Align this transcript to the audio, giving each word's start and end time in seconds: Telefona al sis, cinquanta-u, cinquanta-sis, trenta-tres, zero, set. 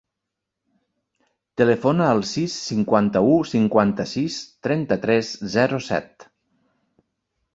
Telefona 1.61 2.07
al 2.13 2.23
sis, 2.29 2.55
cinquanta-u, 2.71 3.35
cinquanta-sis, 3.51 4.39
trenta-tres, 4.69 5.29
zero, 5.59 5.83
set. 5.91 6.29